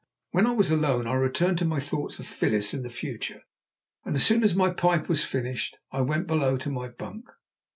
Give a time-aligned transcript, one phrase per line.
[0.31, 3.43] When I was alone I returned to my thoughts of Phyllis and the future,
[4.03, 7.25] and as soon as my pipe was finished, went below to my bunk.